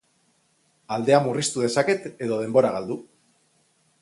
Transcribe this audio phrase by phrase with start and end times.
[0.95, 3.01] Aldea murriztu dezaket edo denbora galdu.